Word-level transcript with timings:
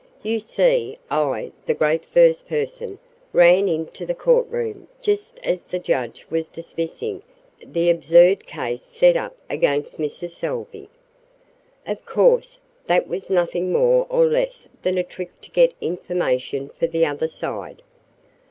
You 0.23 0.39
see, 0.39 0.97
I 1.11 1.51
the 1.67 1.75
great 1.75 2.05
first 2.05 2.47
person 2.47 2.97
ran 3.33 3.67
into 3.67 4.03
the 4.03 4.15
courtroom 4.15 4.87
just 4.99 5.39
as 5.43 5.63
the 5.63 5.77
judge 5.77 6.25
was 6.31 6.49
dismissing 6.49 7.21
the 7.63 7.87
absurd 7.91 8.47
case 8.47 8.81
set 8.81 9.15
up 9.15 9.37
against 9.47 9.99
Mrs. 9.99 10.31
Salvey. 10.31 10.89
Of 11.85 12.03
course, 12.03 12.57
that 12.87 13.07
was 13.07 13.29
nothing 13.29 13.71
more 13.71 14.07
or 14.09 14.25
less 14.25 14.67
than 14.81 14.97
a 14.97 15.03
trick 15.03 15.39
to 15.41 15.51
get 15.51 15.75
information 15.79 16.69
for 16.69 16.87
the 16.87 17.05
other 17.05 17.27
side. 17.27 17.83